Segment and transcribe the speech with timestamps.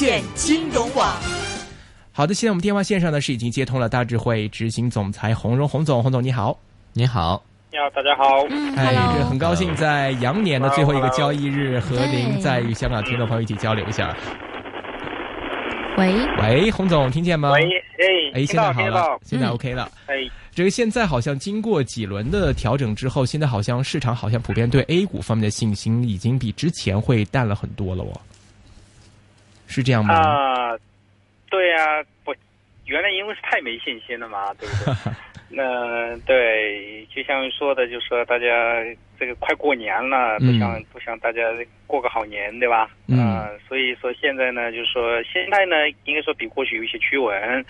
[0.00, 1.14] 线金融网。
[2.10, 6.58] 好的，现在我们电话线上呢是已经接通了大智慧执行总裁洪荣洪总，洪总你好，
[6.94, 8.24] 你好，你好，大家好。
[8.78, 14.16] 哎，这很高兴在羊年的最后一个交易日和您在与香港听众朋友一起交流一下。
[15.98, 17.50] 喂喂，洪总听见吗？
[17.50, 17.60] 喂，
[17.98, 19.90] 哎，哎，现在好了，现在嗯 OK 了。
[20.06, 20.14] 哎，
[20.54, 28.18] 这个现在好像经过几轮的调整之后，现在好像市场好像普遍对 A 股方面的信心已经比之前会淡了很多了哦，
[29.70, 30.12] 是这样吗？
[30.14, 30.76] 啊，
[31.48, 32.34] 对呀、不，
[32.86, 35.12] 原来因为是太没信心了嘛，对不对？
[35.52, 38.46] 那对，就像说的，就说大家
[39.18, 41.40] 这个快过年了，不想、不想大家
[41.86, 42.90] 过个好年，对吧？
[43.08, 47.64] 嗯啊所以说现在呢，就是说现在呢，应该说比过去有一些趋稳，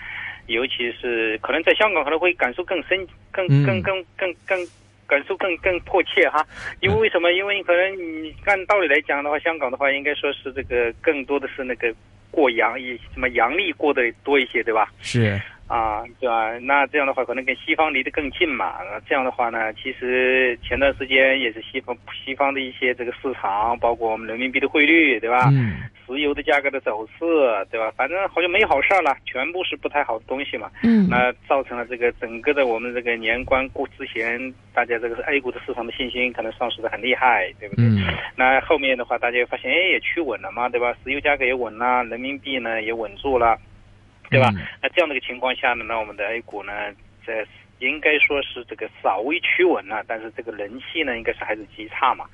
[0.47, 4.67] 尤其是可能在香港可能会感受更深、更更更更更更。
[5.11, 6.41] 感受更更迫切哈，
[6.79, 7.33] 因为为什么？
[7.33, 11.93] 因为可能你按道理来讲的话，香港的话应该说是这个更多的是那个
[12.31, 14.89] 过阳以什么阳历过得多一些，对吧？
[15.01, 15.37] 是，
[15.71, 16.57] 啊，对吧？
[16.59, 18.75] 那这样的话，可能跟西方离得更近嘛。
[18.91, 25.49] 那这样的话呢，其实前段时间也是西方西方的一些这个市场，包括我们人民币的汇率，对吧？
[25.53, 27.23] 嗯石油的价格的走势，
[27.71, 27.89] 对吧？
[27.95, 30.69] 反正好像没好事儿了，全部是不太好的东西嘛。
[30.83, 37.85] 嗯那造成了这个整个的我们这个年关过之前，大家这个 A 股的市场的信心可能丧失的很厉害，对不对？
[37.85, 38.03] 嗯
[38.35, 40.93] 那后面的话，大家也发现，哎，也趋稳了嘛，对吧？
[41.01, 43.57] 石油价格也稳了，人民币呢也稳住了，
[44.31, 44.49] 对吧？
[44.55, 46.71] 嗯那这样的一个情况下呢，那我们的 A 股呢，
[47.27, 47.45] 在
[47.79, 52.25] 应该说是这个稍微趋稳了，但是这个人气呢，应该是还是极差嘛。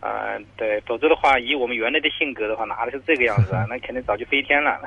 [0.00, 3.64] 呃，对，否则的话，以我们原来的性格的话，哪里是这个样子啊？
[3.68, 4.80] 那肯定早就飞天了。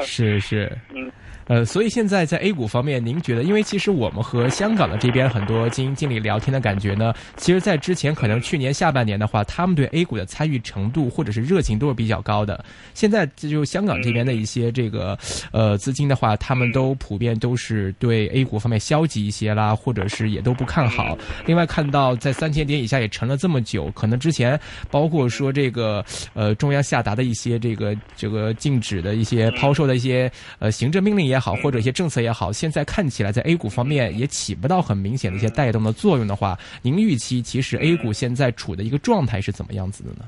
[0.00, 1.10] 是是， 嗯，
[1.52, 12.64] 呃，所以现在在 A 股方面，您觉得，因为其实我们和香港的这边很多基金经理聊天的感觉呢，其实，在之前可能去年下半年的话，他们对 A 股的参与程度或者是热情都是比较高的。
[12.94, 15.18] 现在这就香港这边的一些这个
[15.52, 21.18] 呃资金的话，他们都普遍都是对 A 股方面消极一些啦，或者是也都不看好。
[21.44, 24.58] 另外，看到在三千点以下也沉了这么久，可能之前
[24.90, 26.02] 包括说这个
[26.32, 40.24] 呃中央下达的一些这个这个禁止的一些抛售的一些呃行政命令也，或者一些政策也好，现在看起来在 A 股方面也起不到很明显的一些带动的作用的话，您预期其实 A 股现在处的一个状态是怎么样子的呢？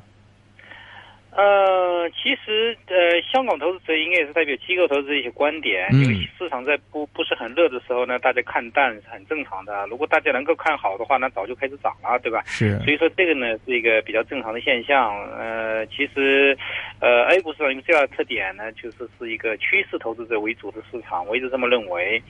[1.36, 9.84] 呃，其实呃，香港投资者应该也是代表机构投资者一些观点，嗯因为市场在不不是很热的时候呢，大家看淡是很正常的。
[9.88, 12.40] 如果大家能够看好的话，那早就开始涨了，对吧？
[12.46, 15.12] 是所以说这个呢是一个比较正常的现象。
[15.32, 16.56] 呃，其实，
[17.00, 22.22] 呃，A 股市场一个最大的特点呢，就是是一个趋势投资者为主的市场，我一直这么认为。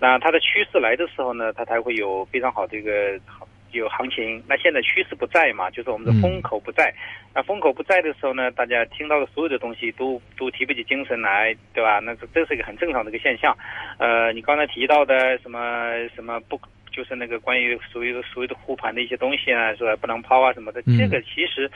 [0.00, 4.42] 那它的趋势来的时候呢，它才会有非常好的一个好有行情。
[4.48, 6.92] 那现在趋势不在嘛，就是我们的风口不在。
[7.34, 12.00] 那风口不在的时候呢，大家听到的所有的东西都都提不起精神来，对吧？
[12.00, 13.56] 那这这是一个很正常的一个现象。
[13.98, 16.60] 呃，你刚才提到的什么什么不。
[16.98, 19.94] 就是那个关于所谓的所谓的护盘的一些东西啊，是吧？
[20.00, 21.70] 不能抛啊什么的，嗯这个其实，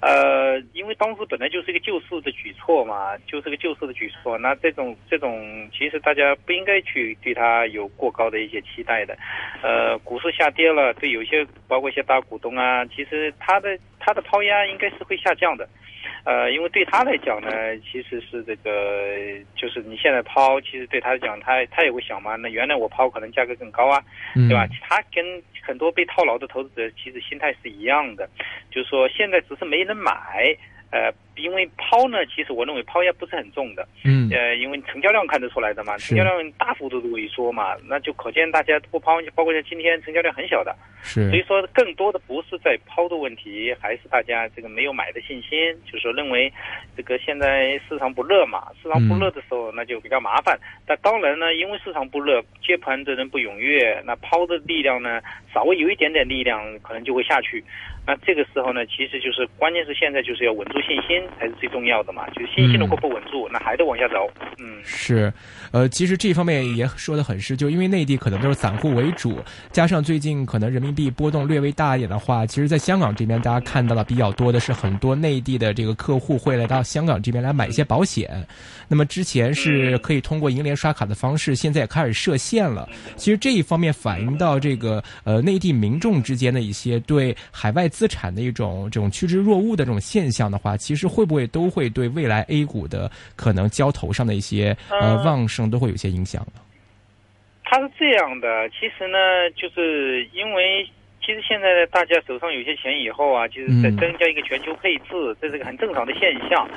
[0.00, 4.36] 呃，因为当时本来就是一个救市的举措嘛，就是个救市的举措。
[4.36, 9.16] 那这种这种，其实大家不应该去对它有过高的一些期待的。
[9.62, 15.68] 呃，股市下跌了，对有些包括一些大股东啊，其实他的他的抛压应该是会下降的。
[16.24, 18.72] 呃，因为对他来讲呢，其实是这个，
[19.54, 24.02] 就是你现在抛，其实对他来讲，他他也会想嘛，那原来我抛可能价格更高啊，
[24.34, 24.66] 嗯对吧？
[24.80, 28.28] 他跟很多被套牢的投资者其实心态是一样的，
[28.70, 30.56] 就是说现在只是没人买，
[30.90, 34.28] 呃，因为抛呢，其实我认为抛压不是很重的，嗯。
[34.30, 41.28] 呃，因为成交量看得出来的嘛，成交量大幅度的萎缩嘛，那就可见大家不抛，包括像今天成交量很小的，是。
[41.30, 46.52] 所以说更多的不是在抛的问题，还是大家这个没有买的信心，就是说认为
[46.96, 50.58] 这个现在市场不热嘛，市场不热的时候那就比较麻烦。
[50.86, 55.20] 但当然呢，因为市场不热，接盘的人不踊跃，那抛的力量呢
[55.52, 57.62] 稍微有一点点力量，可能就会下去。
[58.06, 64.28] 那这个时候呢，其实就是关键是现在就是要稳住信心才是最重要的嘛，就是信心如果不稳住，那还得往下走。
[64.58, 65.32] 嗯，是，
[65.72, 69.38] 呃，其实这方面也说的很是，就因为内地可能都是散户为主，
[69.70, 78.46] 加上最近可能人民币波动略微大一点的话，其实在香港这边大家看到的比较多的是很多内地的这个客户会来到香港这边来买一些保险。
[78.86, 82.88] 那么之前是可以通过银联刷卡的方式，现在也开始设限了。
[83.16, 96.60] 其实这一方面反映到这个呃内地民众之间的一些对海外资产的一种这种趋之若鹜的这种现象的话，其实会不会都会对未来 A 股的可能交投上的一些呃嗯旺盛都会有些影响呢？
[97.62, 99.18] 它是这样的，其实呢，
[99.56, 100.86] 就是因为
[101.24, 106.68] 其实现在大家手上有些钱以后啊，就是在增加一个全球配置，这是个很正常的现象。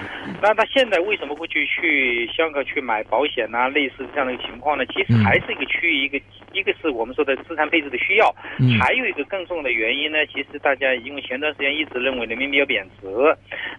[0.41, 3.67] 那他现在为什么会去去香港去买保险呐？
[3.67, 4.85] 类似这样的一个情况呢？
[4.85, 6.17] 其实还是一个区域一个，
[6.53, 8.33] 一个是我们说的资产配置的需要，
[8.79, 10.25] 还有一个更重要的原因呢。
[10.27, 13.07] 其实大家因为前段时间一直认为人民币要贬值，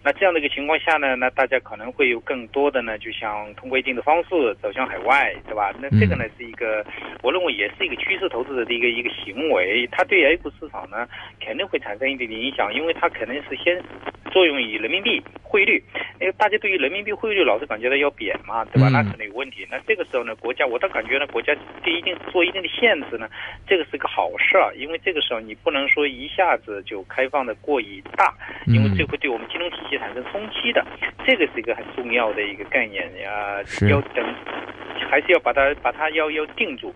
[0.03, 5.73] 那这样的一个情况下呢，那大家可能会有更多的呢，就想通过一定的方式走向海外，对吧？
[5.81, 6.85] 那这个呢是一个，
[7.23, 11.07] 我认为也是一个趋势投资者的一个一个行为，他对 A 股市场呢
[11.39, 13.81] 肯定会产生一定的影响，因为它肯定是先
[14.31, 15.23] 作用于人民币。
[15.49, 15.83] 汇率，
[16.21, 18.87] 因为大家对于人民币汇率老是感觉到要贬嘛，对吧？
[18.89, 19.65] 那可能有问题。
[19.71, 23.27] 那这个时候呢，国家我倒感觉呢，国家对一定做一定的限制呢，
[23.67, 28.31] 这个是个好事儿，因为这个时候你不能说一下子就开放的过于大，
[28.67, 30.85] 因为这会对我们金融体系产生冲击的，
[31.25, 33.57] 这个是一个很重要的一个概念呀，
[33.89, 34.23] 要等。
[35.09, 36.93] 还是要把它把它要要定住，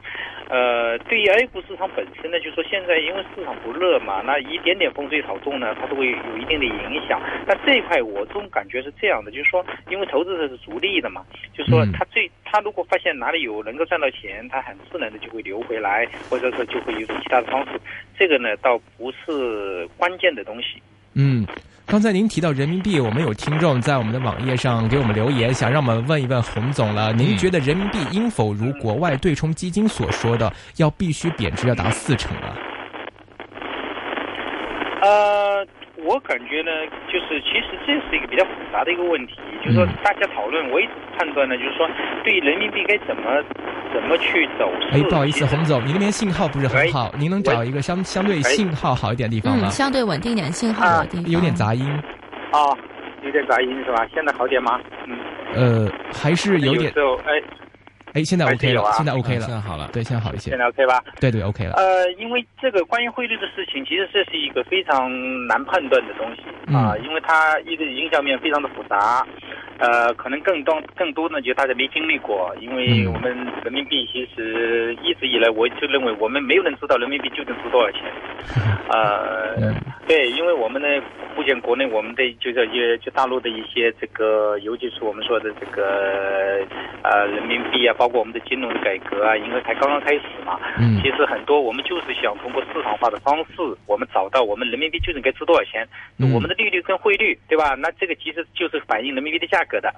[0.50, 7.19] 呃，对于 A 股市场本身呢，就是说现在因为市场不热嘛，那一点点风吹草动呢，它都会有一定的影响。
[7.47, 11.24] 但这一块我总感觉是这样的，就是说，因为投资者是逐利的嘛，
[11.54, 17.80] 就是说他最他如果发现哪里有能够赚到钱，他很自然的就会流回来，或者说就会有种其他的方式。
[18.18, 20.81] 这个呢，倒不是关键的东西。
[21.13, 21.48] 嗯。
[21.86, 27.12] 刚才您提到人民币，我们有听众在我们的网页上给我们留言，想让我们问一问洪总了。
[27.12, 32.56] 您觉得人民币应否如国外对冲基金所说的，要必须贬值要达四成啊？
[35.01, 35.43] 呃，
[36.03, 36.71] 我感觉呢，
[37.07, 39.33] 就是其实这是一个比较复杂的一个问题，
[39.63, 41.89] 就是说大家讨论，我一直判断呢，就是说
[42.23, 43.44] 对人民币该怎么。
[43.94, 44.71] 怎么去走？
[44.91, 49.67] 哎，不好意思，洪总，你那边信号不是很好，您能找一个相相对信号好一点的地方吗？
[49.67, 51.29] 嗯相对稳定点信号的地方。
[51.29, 51.88] 有点杂音。
[52.53, 52.75] 哦，
[53.21, 54.03] 有点杂音是吧？
[54.11, 54.81] 现在好点吗？
[55.05, 55.15] 嗯。
[55.53, 56.91] 呃，还是有点。
[57.27, 57.62] 哎。
[58.13, 60.51] 哎，现在 OK 了，现在 OK 了，现在好了，对，现在好一些。
[60.51, 61.01] 现在 OK 吧？
[61.19, 61.74] 对对，OK 了。
[61.74, 65.10] 呃，因为这个关于汇率的事情，其实这是一个非常
[65.48, 66.44] 难判断的东西
[66.75, 69.25] 啊，因为它一个影响面非常的复杂。
[69.80, 78.01] 呃，可能更多更多呢，就大家没经历过，因为我们人民币其实一直以来，我就认为我们没有人知道人民币究竟值多少钱。
[78.94, 79.74] 呃，
[80.05, 80.88] 对，因为我们呢，
[81.35, 86.65] 目前国内我们的就这些就大陆的一些这个，尤其是我们说的这个
[87.03, 90.59] 呃人民币啊，包括我们的金融的改革啊，因为才刚刚开始嘛。
[90.77, 91.00] 嗯。
[91.01, 95.88] 其实很多我们就是想通过市场化的方式，我们找到我们人民币究竟该值多少钱，
[96.33, 97.73] 我们的利率跟汇率，对吧？
[97.75, 99.94] 那这个其实就是反映人民币的价格的。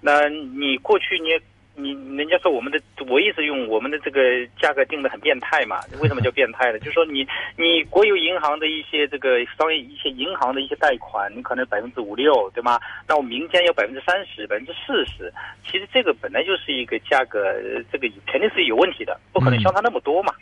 [0.00, 1.30] 那你过去你。
[1.78, 4.20] 你人家说我们的，我一直用我们的这个
[4.60, 5.78] 价格定的很变态嘛？
[6.02, 6.78] 为什么叫变态呢？
[6.82, 7.24] 就是说你
[7.56, 12.80] 你国有银行的一些这个商业一些银行的一些贷款，你可能百分之五六，对吗？
[13.06, 15.32] 那我民间要百分之三十、百分之四十，
[15.64, 17.54] 其实这个本来就是一个价格，
[17.92, 20.34] 这个肯定是有问题的，不可能相差那么多嘛，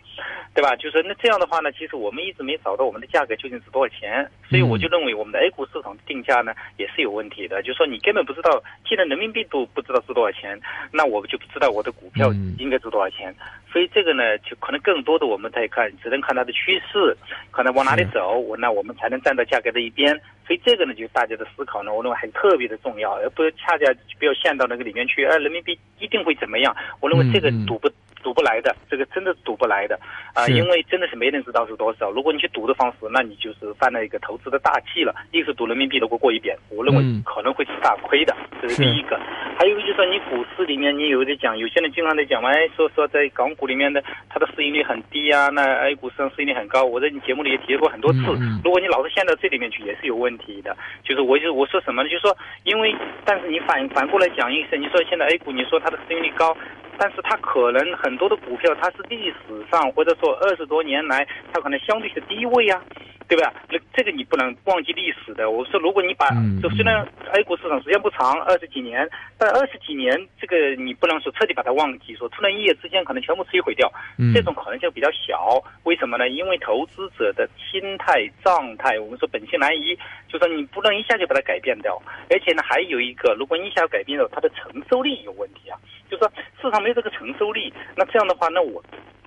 [0.55, 0.75] 对吧？
[0.77, 10.59] 就是那这样的话呢，其实我们一直没找到我们的价格究竟是多少钱，所以我就认为我们的 A 股市场定价呢也是有问题的，就是说你根本不知道，既然人民币都不知道是多少钱，
[10.91, 11.25] 那我。
[11.26, 13.34] 就不知道我的股票应该值多少钱，
[13.70, 17.17] 所以这个呢，就可能更多的我们在看，只能看它的趋势，
[17.50, 20.19] 可能往哪里走，我那我们才能站到价格的一边。
[20.46, 23.84] 所以这个呢，就大家的思考呢，我认为还特别的重要，而不是恰恰
[24.19, 25.25] 不要陷到那个里面去。
[25.25, 26.75] 哎人民币一定会怎么样？
[27.00, 27.90] 我认为这个赌不。
[28.26, 29.96] 赌不来的，这个真的赌不来的
[30.34, 30.49] 啊！
[30.49, 32.11] 因为真的是没人知道是多少。
[32.11, 35.14] 如果你去赌的方式，那你就是犯了一个投资的大忌了。
[35.31, 39.17] 一个是赌人民币如果过一贬，我认为可能会是大亏的，这是第一个。
[39.56, 46.83] 还有一个就是说，你股市里面你有的讲，有些人经常在讲嘛，哎，说说在港股里面的它的市盈率很低啊，那 A 股市场市盈率很高。
[46.83, 48.18] 我在你节目里也提过很多次。
[48.64, 50.76] 如果你老是陷到这里面去，也是有问题的。
[51.04, 52.09] 就是我就我说什么呢？
[52.09, 52.92] 就是说，因为
[53.25, 56.56] 但是你反反过来讲一声，你说现在 A 股，你说它的市盈率高。
[56.99, 62.83] 但是它可能很多的股票，它是历史上或者说二十多年来，它可能相对是低位啊。
[63.28, 63.52] 对吧？
[63.68, 65.50] 那这个你不能忘记历史的。
[65.50, 66.28] 我说，如果你把，
[66.62, 73.90] 就虽然 A 股市场时间不长，二十几年，但二十几年这个你不能说彻底把它忘记，说突然一夜之间可能全部摧毁掉，
[74.33, 75.61] 这种可能性比较小。
[75.83, 76.28] 为什么呢？
[76.28, 82.00] 因为投资者的心态状态，我们说本性难移，就说你不能一下就把它改变掉。
[82.30, 85.76] 而且呢，还有一个，如果你一下改变了，它的承受力有问题啊。
[86.09, 86.30] 就说
[86.62, 88.80] 市场没有这个承受力，那这样的话，那我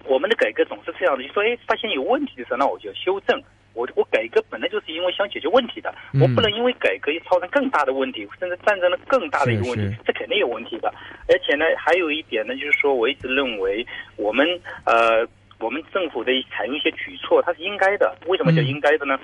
[0.05, 3.41] 我们的改革总是这样的，就说哎，发现有问题的时候，那我就修正。
[3.79, 10.93] 我我改革本来就是因为想解决问题的，我不能因为改革又造成更大的问题，甚至战争了更大的一个问题，这肯定有问题的。
[11.29, 13.85] 而且呢，还有一点呢，就是说，我一直认为
[14.17, 14.45] 我们
[14.83, 15.25] 呃，
[15.59, 18.13] 我们政府的采用一些举措，它是应该的。
[18.27, 19.17] 为什么叫应该的呢？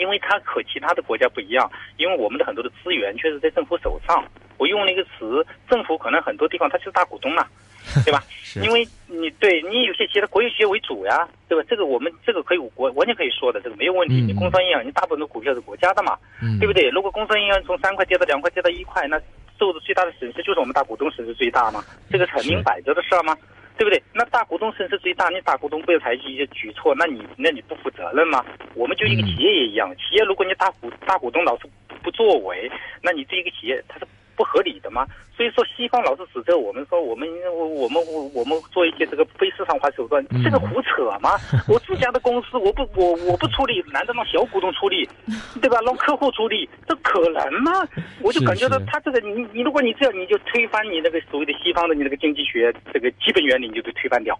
[0.00, 4.24] 因为它和其他的国家不一样，因为我们的很多的资源确实在政府手上。
[4.58, 7.46] 我用了一个词，政府可能很多地方它就是大股东嘛。
[8.04, 8.22] 对吧？
[8.62, 11.66] 因为你你对你有些企业国有企业为主呀，对吧？
[11.68, 14.20] 这个我们这个可以国完全可以说的，这个没有问题。
[14.20, 16.90] 嗯你工商银行，你大部分的股票是国家的嘛，嗯对不对？
[16.90, 19.18] 如果工商银行从三块跌到两块，跌到一块，那
[19.58, 23.34] 受的最大的损失就是我们大股东损失最大嘛，这个是很明摆着的事儿嘛，
[23.80, 24.02] 对不对？
[24.12, 28.44] 那大股东损失最大，你大股东不要采取一些举措，那你那你不负责任吗？
[28.74, 31.66] 我们就一个企业也一样，企业如果你大股大股东老是
[32.02, 32.70] 不作为，
[33.00, 34.04] 那你这一个企业它是
[34.36, 35.06] 不合理的嘛。
[35.40, 41.30] 所以说，西方老是指责我们说我们我我们我我们做一些这个非市场化手段，嗯这个胡扯吗！
[41.66, 45.08] 我自家的公司，我不我我不出力，难道让小股东出力，
[45.62, 45.78] 对吧？
[45.86, 47.72] 让客户出力，这可能吗？
[48.20, 54.38] 我就感觉到他这个你你如果你这样，你就推翻你那个所谓的西方的你那个经济学这个基本原理，你就得推翻掉，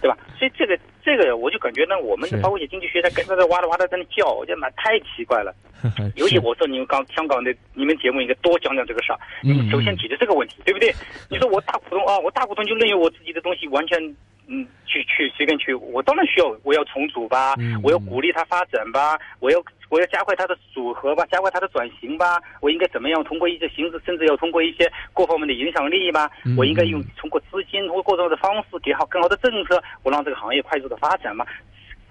[0.00, 0.16] 对吧？
[0.38, 5.54] 所以这个这个我就感觉呢，我们包括一些经济学家跟着在哇啦哇啦在那叫，我觉得妈太奇怪了。
[6.16, 9.18] 尤其我说你们刚香港的你们节目应该多讲讲这个事儿。
[9.44, 10.94] 嗯你首先解决这个问题，对不对？
[11.28, 13.98] 你说我大股东啊，我大股东就任由我自己的东西完全
[14.46, 31.44] 嗯去去随便去，我当然需要我要重组吧嗯，我要鼓励它发展吧，我要我要加快它的组合吧，加快它的转型吧，我应该怎么样通过一些形式，甚至要通过一些各方面的影响力吧嗯，我应该用通过资金，通过各种的方式给好更好的政策，我让这个行业快速的发展嘛。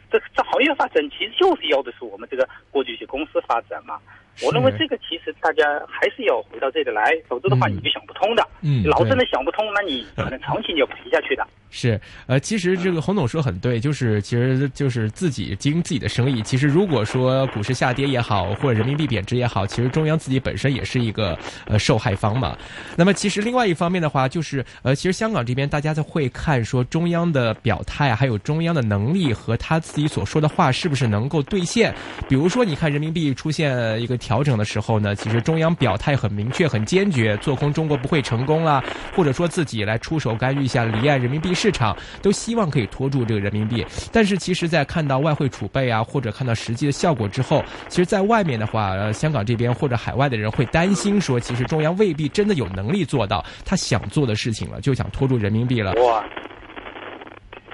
[0.09, 3.99] 这这行业发展其实就是要的是我们这个过去一些公司发展嘛。
[4.43, 8.47] 我认为这个其实大家还是要回到这里来，否则的话嗯你就想不通的。
[8.61, 11.45] 嗯老真的想不通，那你可能长期你要赔下去的。
[11.69, 16.41] 是，呃，其实这个洪总说很对，就是其实就是自己经营自己的生意。
[16.41, 22.57] 其实如果说股市下跌也好，或者人民币贬值也好，其实中央自己本身也是一个呃受害方嘛。
[22.95, 31.93] 那么其实另外一方面的话，就是呃，其实香港这边大家在会看说中央的表态啊，还有中央的能力和他自己所说的话是不是能够兑现。
[32.29, 38.83] 比如说，你看人民币出现一个调整的时候呢，其实中央表态很明确、很坚决，做空中国不会成功啦，
[39.15, 43.85] 或者说自己来出手干预一下离岸人民币市场，都希望可以拖住这个人民币。
[44.11, 55.93] 但是其实，在看到外汇储备啊，或者看到实际的效果之后，其实，在外面的话，呃，香港这边或者海外的人会担心说，其实中央未必真的有能力做到他想做的事情了，就想拖住人民币了。
[56.03, 56.21] 哇，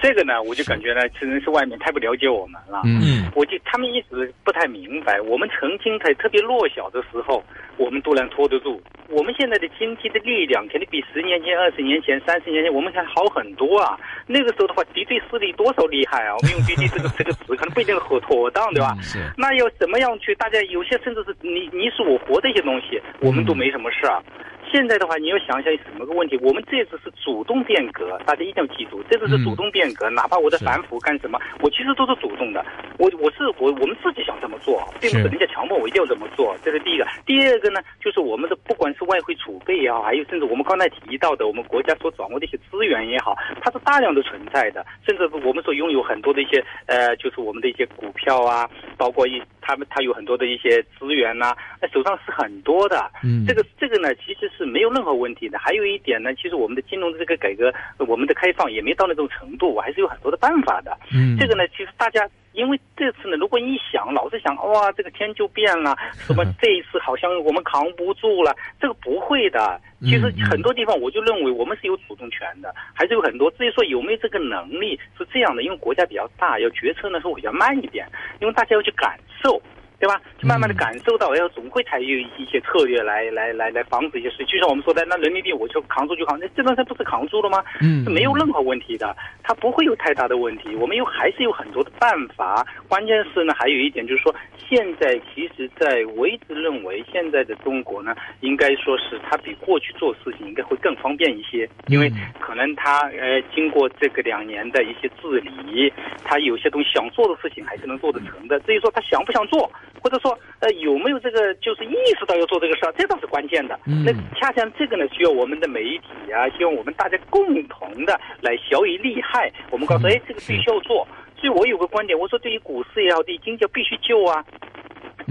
[0.04, 2.82] 这个呢，我就感觉呢，可能是外面太不了解我们了。
[2.84, 7.42] 嗯我就他们一直不太明白，我们曾经在特别弱小的时候，
[7.78, 8.82] 我们都能拖得住。
[9.08, 13.98] 我们现在的经济的力量肯定比十年前、二十年前、三十年前我们还好很多啊。
[14.26, 16.36] 那个时候的话，敌对势力多少厉害啊！
[16.36, 18.92] 我们用“敌对”这个这个词，可能不一定很妥当，对吧？
[18.98, 20.34] 嗯是那要怎么样去？
[20.34, 24.22] 大家有些甚至是你你死我活的一些东西，我们都没什么事啊。
[24.70, 26.36] 现在的话，你要想一想什么个问题？
[26.42, 30.10] 我们这次是主动变革，大家一定要记住，这次是主动变革。
[30.10, 32.64] 哪怕我在反腐干什么，我其实都是主动的。
[32.98, 36.56] 我我是我我们自己想这么做，并不人家强迫我一定要这么做。
[36.64, 37.06] 这是第一个。
[37.24, 53.10] 第二个呢，就是我们的不管是外汇储备也好，还有甚至我们刚才提到的我们国家所掌握的一些资源也好，它是大量的存在的，甚至我们所拥有很多的一些呃，就是我们的一些股票啊，包括一他们他有很多的一些资源呐、那手上是很多的。
[53.22, 55.58] 嗯这个这个呢，其实是没有任何问题的。
[55.58, 60.96] 还有一点呢，其实我们的金融的这个改革，我们的开放也没到那种程度，我还是有很多的办法的。
[61.12, 69.80] 嗯这个呢，其实大家因为这次呢，如果你想老是想哇，这个天就变了，什么这一次好像我们扛不住了，这个不会的。
[70.02, 73.50] 其实很多地方我就认为我们是有主动权的，还是有很多。
[73.52, 78.06] 至于说有没有这个能力，是这样的，因为国家比较大，要决策呢是比较慢一点，
[78.40, 79.60] 因为大家要去感受。
[79.98, 80.20] 对吧？
[80.38, 84.44] 就慢慢的嗯感受到，要总会采用一些策略来来来来防止一些事。
[84.44, 87.62] 就像我们说的，那人民币我就扛住就扛，那这段时间不是扛住了吗？
[87.80, 90.74] 嗯是没有任何问题的，它不会有太大的问题。
[90.76, 92.66] 我们有还是有很多的办法。
[92.88, 94.34] 关键是呢，还有一点就是说，
[94.68, 105.90] 现在其实，在我一直认为，现在的中国呢，应该说是它比过去做事情应该会更方便一些，因为嗯可能它呃经过这个两年的一些治理，
[106.24, 108.60] 它有些东西想做的事情还是能做得成的。
[108.60, 109.70] 至于说他想不想做，
[110.04, 113.80] 或者说呃有没有这个就是意识到要做这个事儿，这倒是关键的。
[113.86, 119.50] 嗯那恰恰这个呢，需要我们的媒体啊，希望我们大家共同的来小以利害。
[119.70, 121.08] 我们告诉，嗯哎，这个必须要做。
[121.38, 124.44] 所以我有个观点，我说对于股市也好，对于经济必须救啊，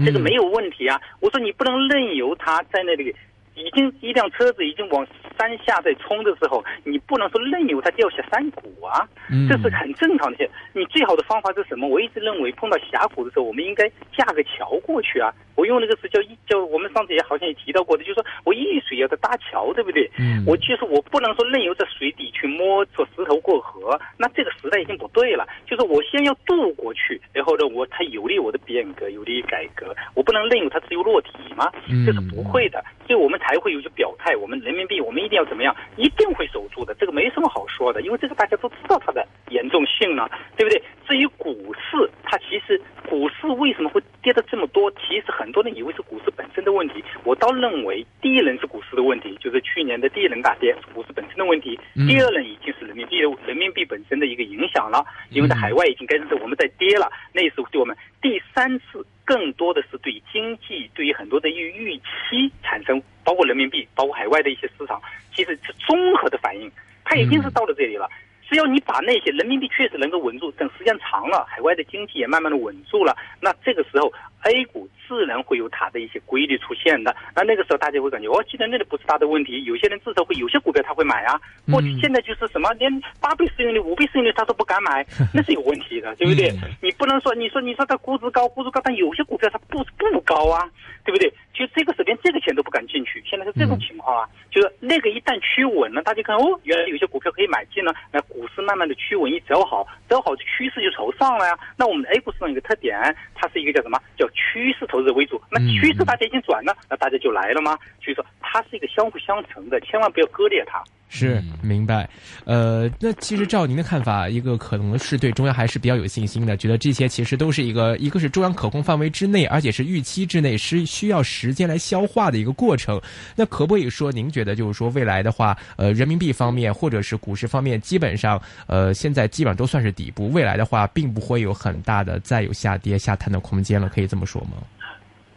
[0.04, 1.00] 这个嗯没有问题啊。
[1.20, 3.14] 我说你不能任由它在那里。
[3.56, 5.06] 已经一辆车子已经往
[5.38, 10.50] 山下在冲的时候，你不能说任由它掉下山谷啊，嗯这是很正常的事。
[10.72, 11.88] 你最好的方法是什么？
[11.88, 20.10] 我一直认为碰到峡谷的时候，我们应该架个桥过去啊，我用那个词叫一叫我们上次也好像也提到过的，就是说我遇水要在搭桥，对不对？
[20.18, 25.46] 嗯我就是我不能说任由在水底去摸着石头过河，那这个时代已经不对了。
[25.66, 32.84] 就是我先要渡过去，然后呢，我它有利我的变革，有利于改革，我不能任由它自由落体嘛，嗯这是不会的。
[33.03, 40.82] 所以我们才会有些表态，我们人民币我们一定要怎么样，一定会守住的，这个没什么好说的，因为这个大家都知道它的严重性了，对不对？
[41.06, 44.90] 至于股市，它其实股市为什么会跌的这么多？
[44.92, 65.00] 其实很多人以为是股市本身的问题，我倒认为第一轮是股市的问题，就是去年的第一轮大跌是股市本身的问题，嗯第二轮已经是人民币的人民币本身的一个影响了，因为在海外已经跟着我们在跌了，那时候对我们第三次更多的是对经济对于很多的预预期产生，包括人民币，包括海外的一些市场，
[65.34, 66.70] 其实是综合的反应，
[67.04, 68.08] 它已经是到了这里了。
[68.48, 74.12] 只要你把那些人民币确实能够稳住，等时间长了，海外的经济也慢慢的稳住了，那这个时候
[74.44, 77.14] A 股自然会有它的一些规律出现的。
[77.34, 81.40] 那那个时候大家会感觉，哦，既然那里不是大的问题，有些人至少会有些股票他会买啊。
[81.70, 86.50] 过去嗯现在就是什么，连八倍市盈率、五倍市盈率他都不敢买， 那是有问题的，对不对？
[86.62, 90.68] 嗯你不能说，你说你说它估值高，估值高，但有些股票它不不高啊，
[91.04, 91.32] 对不对？
[91.54, 94.28] 就这个时候连这个钱都不敢进去，现在是这种情况啊。
[94.50, 101.56] 就是那个一旦趋稳了，大家看哦，原来有些股票可以买进了，那股市慢慢的趋稳，一走好，走好趋势就朝上了呀。
[101.76, 102.98] 那我们 A 股市场有个特点，
[103.44, 103.98] 它是一个叫什么？
[104.16, 105.40] 叫趋势投资为主。
[105.50, 107.76] 那嗯趋势大家已经转了，那大家就来了吗？
[108.02, 110.82] 所以说它是一个相辅相成的，千万不要割裂它。
[111.10, 112.08] 是明白，
[112.44, 123.00] 呃，那其实照您的看法，一个可能是对中央还是比较有信心的，觉得这些其实都是一个，一个是中央可控范围之内，而且是预期之内，是需要时间来消化的一个过程。
[123.36, 134.58] 那可不可以说，您觉得就是说未来的话，呃，人民币方面或者是股市方面，基本上，呃，现在基本上都算是底部，未来的话，并不会有很大的再有下跌下探的空间了，可以这么说吗？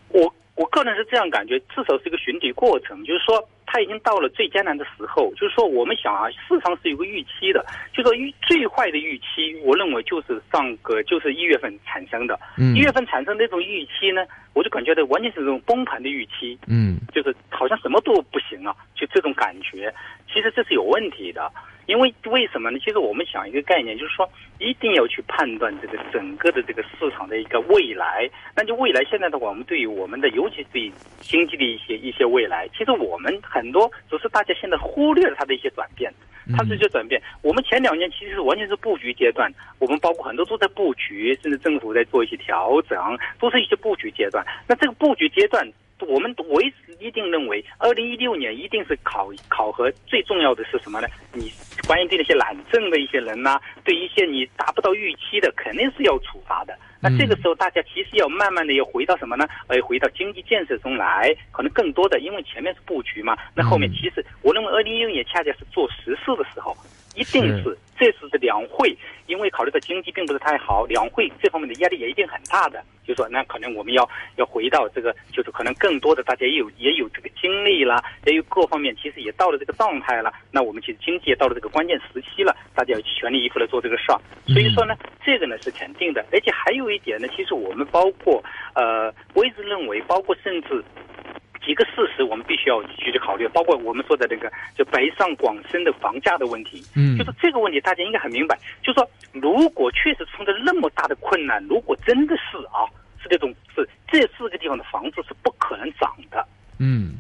[0.10, 5.32] 我我个人是这样感觉，至少是一个寻底过程，就是说它已经到了最艰难的时候。
[5.36, 12.40] 就是说，我们想啊，市场是有个预期的，就说预最坏的预期，我认为就是上个就是一月份产生的。
[12.58, 19.94] 嗯一月份产生那种预期呢，我就感觉到完全是这种崩盘的预期，嗯就是好像什么都不行了，就这种感觉。
[20.34, 21.52] 其实这是有问题的，
[21.88, 22.80] 因为为什么呢？
[22.80, 28.30] 其实我们想一个概念，就是说一定要去判断这个整个的这个市场的一个未来。
[28.56, 36.14] 那就未来现在的话，我们对于我们的，尤其是经济的一些一些未来，其实我们很多只是大家现在忽略了它的一些转变。
[36.56, 37.22] 它是一些转变。
[37.42, 42.98] 我们前两年其实是完全是布局阶段，我们包括很多都在布局，甚至政府在做一些调整，
[43.38, 44.46] 都是一些布局阶段。
[44.66, 51.08] 那这个布局阶段，我们我一直一定认为，二零一六年一定是考考核最重要的是什么呢？
[51.34, 51.52] 你
[51.86, 56.74] 关于对那些懒政的一些人呐、对一些你达不到预期的，肯定是要处罚的。
[57.00, 59.48] 那这个时候，大家其实要慢慢的要回到什么呢？
[59.68, 66.76] 呃，回到经济建设中来，可能更多的，因为前面是布局嘛，那后面其实我认为二零一六年恰恰是做实事的时候，
[67.18, 88.44] 一定是这次的两会，因为考虑到经济并不是太好，两会这方面的压力也一定很大的，就说那可能我们要要回到这个，就是可能更多的大家也有也有这个精力啦，也有各方面其实也到了这个状态了，那我们其实经济也到了这个关键时期了，大家要全力以赴来做这个事儿，所以说呢，这个呢是肯定的，而且还有一点呢，其实我们包括
[88.76, 90.84] 呃，我一直认为，包括甚至。
[91.68, 102.88] 几个事实我们必须要继续考虑，包括我们说的那个就北上广深的房价的问题，嗯就是这个问题大家应该很明白，就说如果确实存在那么大的困难，如果真的是啊
[103.22, 106.48] 是这种是这四个地方的房子是不可能涨的，
[106.80, 107.20] 嗯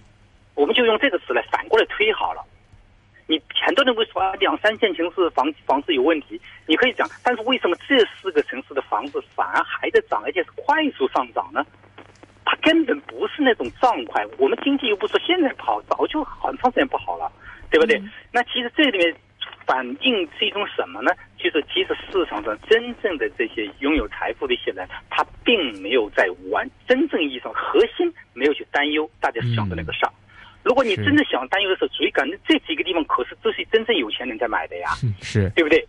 [0.55, 2.41] 我们就用这个词来反过来推好了。
[3.29, 11.65] 你很多人会说啊，两三线城市房房子有问题，你可以讲，但是为什么这四个城市的房子反而还在涨，而且是快速上涨呢？
[12.67, 17.31] 它根本不是那种涨快，我们经济又不说现在不好，早就很长时间不好了，
[17.71, 18.01] 对不对？
[18.31, 19.15] 那其实这里面
[19.65, 21.11] 反映是一种什么呢？
[21.37, 30.11] 就是其实市场上真正的这些拥有财富的一些人，他并没有在玩真正意义上核心没有去担忧大家想的那个事儿。
[30.63, 34.89] 如果你真的想担忧的时候，注意感觉这几个地方可是都是真正有钱人在买的呀。
[35.01, 35.87] 嗯是对不对？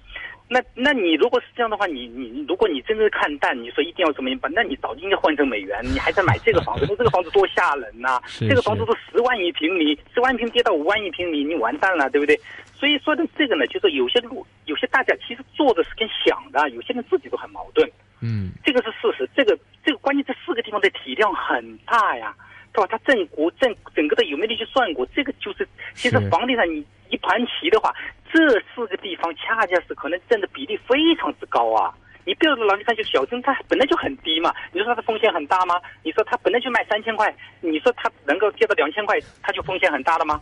[0.51, 4.51] 那那你如果是这样的话，你你你如果你真的看淡，你说一定要怎么办？
[4.55, 12.39] 那你早就应该换成美元，你还在买这个房子， 那这个房子多吓人呐、是这个房子都十万一平米，十万一平跌到五万一平米，你完蛋了，对不对？
[12.75, 17.89] 所以说的这个呢，就是有些路，有些大家其实做的是跟想的，有些人自己都很矛盾。
[18.21, 22.35] 嗯这个是事实，这个这个关键这四个地方的体量很大呀，
[22.73, 22.89] 对吧？
[22.91, 25.07] 它整国整整个的有没有去算过？
[25.15, 27.95] 这个就是其实房地产你一盘棋的话，
[28.33, 28.39] 这
[28.75, 31.95] 四个地方恰恰是可能占的比例非常之高啊。
[32.25, 34.53] 你不要老去看就小镇，它本来就很低嘛。
[34.73, 35.77] 你说它的风险很大吗？
[36.03, 40.39] 你说它本来就卖三千块，你说它能够跌到两千块，它就风险很大了吗？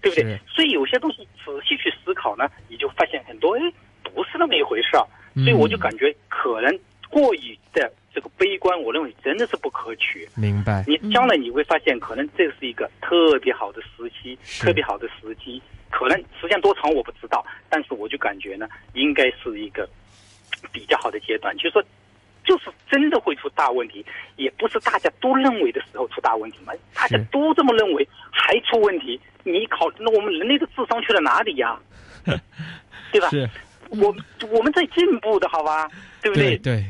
[0.00, 0.38] 对不对？
[0.46, 3.60] 所以有些东西仔细去思考呢，你就发现很多，哎，
[4.14, 5.04] 不是那么一回事儿。
[5.34, 6.78] 所以我就感觉可能
[7.10, 10.28] 过于的这个悲观，我认为真的是不可取。
[10.36, 10.84] 明白。
[10.86, 15.60] 你将来你会发现，可能这是一个特别好的时期，特别好的时机。
[15.96, 19.88] 可能时间多长我不知道，但是我就感觉呢，应该是一个
[20.70, 21.56] 比较好的阶段。
[21.56, 21.82] 就是说，
[22.44, 24.04] 就是真的会出大问题，
[24.36, 26.74] 也不是大家都认为的时候出大问题嘛。
[26.92, 31.78] 大家都这么认为，还出问题，你考那我们人类的智商去了哪里呀？
[33.10, 33.30] 对吧？
[33.30, 33.48] 是，
[33.88, 34.14] 我
[34.50, 35.88] 我们在进步的好吧？
[36.20, 36.84] 对不对对，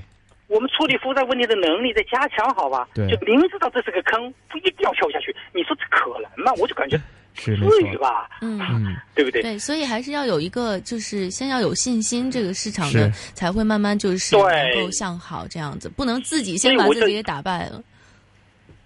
[0.49, 2.89] 我们处理负债问题的能力在加强，好吧？
[2.93, 5.33] 对就明知道这是个坑，不一定要跳下去。
[5.53, 6.53] 你说这可能吗？
[6.59, 6.99] 我就感觉
[7.37, 8.01] 是没至于错。
[8.01, 8.59] 吧，嗯。
[8.61, 9.43] 嗯，对不对？
[9.43, 14.43] 对，所以还是要有一个，就是先要有信心，这个市场是的才会慢慢就是对
[14.75, 17.83] 能够向好这样子，不能自己先把自己给打败了。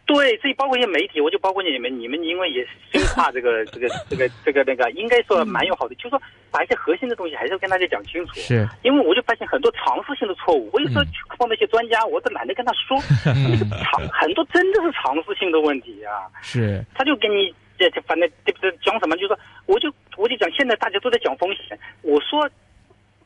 [0.06, 8.34] 对，这包括一些媒体，我就包括你们，你们因为也深化 这个这个这个这个那个，应该说蛮有好的，就是说把一些核心的东西还是要跟大家讲清楚。
[8.34, 16.26] 是，因为我就发现很多常识性的错误，我有时候嗯去碰那些专家，我都懒得跟他说，嗯 常很多真的是常识性的问题啊。
[16.42, 18.70] 是，他就跟你这这反正这不对？
[18.82, 19.16] 讲什么？
[19.16, 22.46] 就是说，我就我就讲，现在大家都在讲风险，我说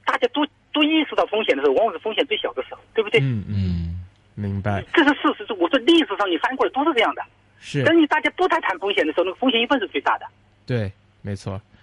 [0.05, 3.21] 大家都都意识到风险的时候，往往是风险最小的时候，对不对？
[3.21, 4.05] 嗯嗯，
[4.37, 5.53] 明白，这是事实。
[5.55, 7.23] 我说历史上你翻过来都是这样的。
[7.59, 10.27] 是，等你大家都在谈风险的时候，那个风险一般是最大的。
[10.65, 11.74] 对，没错，对，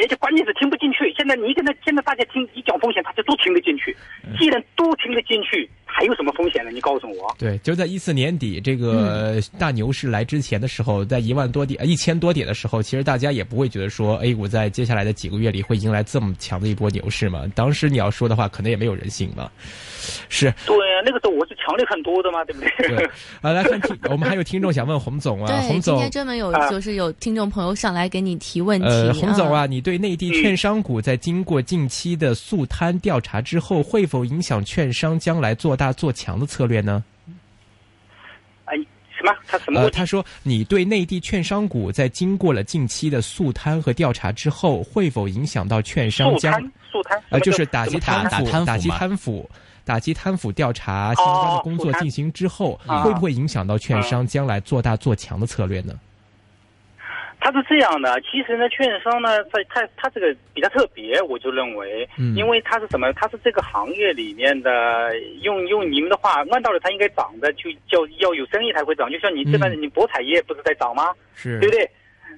[0.00, 1.12] 而且关键是听不进去。
[1.16, 3.96] 现在你跟他，现在大家听一讲风险，大家都听得进去。
[4.38, 6.70] 既然都听得进去，还有什么风险呢？
[6.70, 7.34] 你告诉我。
[7.38, 17.44] 对，就在一四年底这个大牛市来之前的时候，在一万多点、一千多点的时候，其实大家也不会觉得说 A 股在接下来的几个月里会迎来这么强的一波牛市嘛。
[17.54, 19.50] 当时你要说的话，可能也没有人信嘛。
[20.28, 22.96] 是，对啊，那个时候我是强烈很多的嘛，对不对？
[22.96, 23.04] 对，
[23.40, 25.96] 啊，来看听，我们还有听众想问洪总啊，对，洪总。
[25.96, 26.70] 今天，专门有啊。
[26.70, 28.86] 就是有听众朋友上来给你提问题。
[28.86, 37.02] 呃，洪总啊，啊，你对内地券商股在经过近期的肃贪调查之后，会否影响券商将来做大做强的策略呢？
[38.64, 38.76] 哎，
[39.16, 39.32] 什么？
[39.46, 46.52] 他什么呃，他说，你对内地券商股在经过了近期的肃贪和调查之后，会否影响到券商将
[46.90, 49.48] 速贪，呃，就是打击贪打贪腐打击贪腐、
[49.86, 55.94] 打击贪腐调查相关的工作进行之后，啊会不会影响到券商将来做大做强的策略呢？
[57.38, 63.12] 他是这样的，其实呢，券商呢，在它它这个比较特别，我就认为，嗯因为它是什么？
[63.12, 69.08] 它是这个行业里面的，用用你们的话，按道理它应该涨的，就叫要有生意才会涨。
[69.08, 71.14] 就像你这边嗯你博彩业不是在涨吗？
[71.36, 71.88] 是对不对？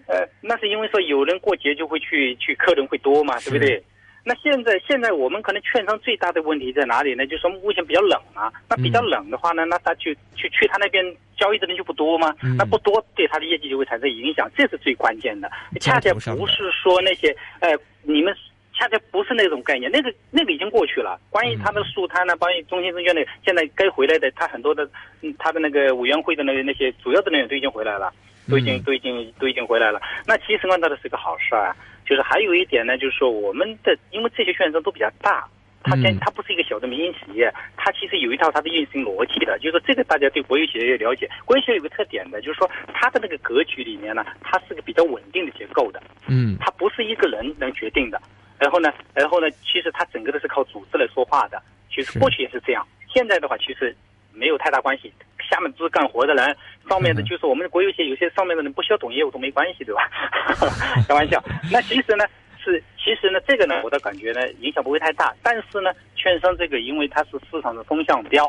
[0.09, 3.83] 呃，那是因为说有人过节就会去去，客人会多嘛，对不对？
[4.29, 7.27] 那现在现在我们可能券商最大的问题在哪里呢？
[7.27, 8.53] 就是说目前比较冷啊。
[8.69, 11.03] 那比较冷的话呢，那他去去去他那边
[11.35, 15.51] 交易的人就不多嘛，嗯那不多对他的业绩就会产生影响，这是最关键的。
[15.81, 18.37] 恰恰不是说那些呃，你们
[18.75, 21.19] 恰恰不是那种概念，那个那个已经过去了。
[21.31, 24.87] 关于他的肃贪呢，关于中信证券的，现在该回来的，他很多的，
[25.23, 28.13] 嗯，他的那个委员会的那个那些主要的人员都已经回来了。
[28.51, 30.01] 都已经嗯都已经都已经回来了。
[30.27, 31.77] 那其实按照的是个好事啊，
[32.09, 35.47] 就是还有一点呢，就是说我们的因为这些券商都比较大。
[35.81, 39.57] 它先嗯，它不是一个小的民营企业，它其实有一套它的运行逻辑的。
[39.61, 41.31] 就是说，这个大家对国有企业也了解。
[41.45, 48.21] 国有企业有个特点的，就是说它的那个格局里面呢，它是个比较稳定的结构的，嗯它不是一个人能决定的。
[48.59, 51.63] 然后呢，然后呢，其实它整个的是靠组织来说话的。
[51.95, 53.97] 其实过去也是这样，现在的话其实
[54.33, 55.13] 没有太大关系。
[55.49, 56.55] 下面都是干活的人，
[56.89, 60.09] 上面的嗯就是我们的国有企业，有些上面的人不需要懂业务都没关系，对吧？
[61.07, 61.43] 开玩笑。
[61.71, 62.25] 那其实呢，
[62.63, 65.35] 是其实呢，这个呢，我的感觉呢，影响不会太大。
[65.43, 68.45] 但是呢，券商这个因为它是市场的风向标，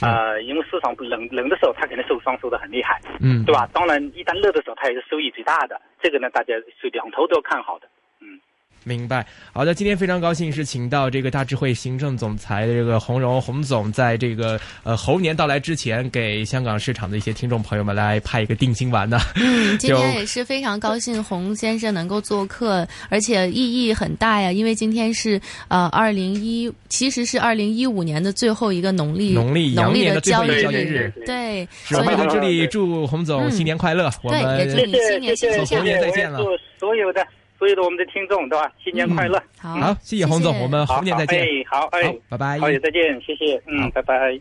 [0.00, 3.68] 啊，呃，因为市场冷冷的时候，它肯定受伤受的很厉害，嗯，对吧？
[3.72, 5.80] 当然，一旦热的时候，它也是收益最大的。
[6.02, 7.88] 这个呢，大家是两头都要看好的。
[8.84, 9.26] 明白。
[9.52, 19.18] 好的，今天非常高兴是请到这个大智慧行政总裁的这个洪荣洪总，在这个呃猴年到来之前，给香港市场的一些听众朋友们来派一个定心丸呢。
[19.36, 36.44] 嗯，今天也是非常高兴洪先生能够做客，而且意义很大呀，因为今天是呃二零一，其实是二零一五年的最后一个农历农历羊年的的最后一交易个交易日对，我所以们在这里祝洪总嗯新年快乐，我对们也祝你新年新谢谢谢谢猴年再见祝
[36.78, 37.26] 所有的
[37.62, 38.68] 所有的我们的听众，对吧？
[38.82, 39.40] 新年快乐！
[39.56, 41.42] 好，好，谢谢洪总，我们好，猴年再见。
[41.42, 42.58] 哎，好，哎，拜拜。
[42.58, 44.36] 好，也再见，谢谢，嗯，拜拜。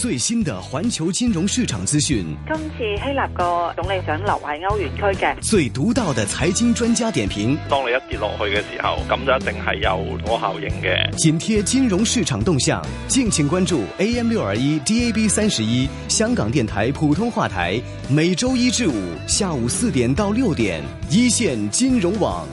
[0.00, 7.58] 最新的环球金融市場資訊，今次希臘個總理想留喺歐元區嘅，最獨到的財經專家點評。
[7.68, 11.12] 當你一跌落去嘅時候，咁就一定係有嗰效應嘅。
[11.16, 18.94] 緊貼金融市場動向，敬請關注 AM 六二一 DAB 三十一香港電台普通話台，每周一至五
[19.26, 20.80] 下午四點到六點，
[21.10, 22.46] 一線金融網。